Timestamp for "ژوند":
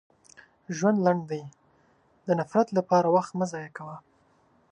0.77-0.97